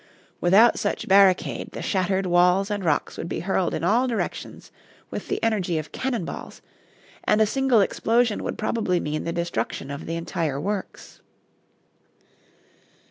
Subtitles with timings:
[0.39, 4.71] Without such barricade the shattered walls and rocks would be hurled in all directions
[5.11, 6.59] with the energy of cannonballs,
[7.23, 11.21] and a single explosion would probably mean the destruction of the entire works.